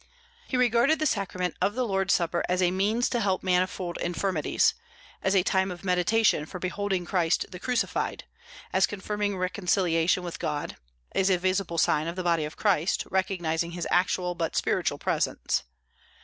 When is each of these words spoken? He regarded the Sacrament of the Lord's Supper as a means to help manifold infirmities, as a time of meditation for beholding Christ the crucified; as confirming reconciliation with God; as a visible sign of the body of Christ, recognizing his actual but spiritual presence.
He 0.47 0.57
regarded 0.57 0.97
the 0.97 1.05
Sacrament 1.05 1.55
of 1.61 1.75
the 1.75 1.85
Lord's 1.85 2.15
Supper 2.15 2.43
as 2.49 2.59
a 2.59 2.71
means 2.71 3.07
to 3.09 3.19
help 3.19 3.43
manifold 3.43 3.97
infirmities, 3.99 4.73
as 5.21 5.35
a 5.35 5.43
time 5.43 5.69
of 5.69 5.83
meditation 5.83 6.47
for 6.47 6.57
beholding 6.57 7.05
Christ 7.05 7.45
the 7.51 7.59
crucified; 7.59 8.23
as 8.73 8.87
confirming 8.87 9.37
reconciliation 9.37 10.23
with 10.23 10.39
God; 10.39 10.75
as 11.11 11.29
a 11.29 11.37
visible 11.37 11.77
sign 11.77 12.07
of 12.07 12.15
the 12.15 12.23
body 12.23 12.45
of 12.45 12.57
Christ, 12.57 13.05
recognizing 13.11 13.73
his 13.73 13.87
actual 13.91 14.33
but 14.33 14.55
spiritual 14.55 14.97
presence. 14.97 15.65